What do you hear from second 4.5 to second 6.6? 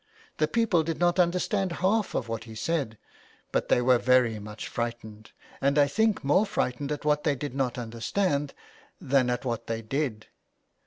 frightened, and I think more